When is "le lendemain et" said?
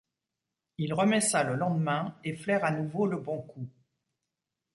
1.43-2.35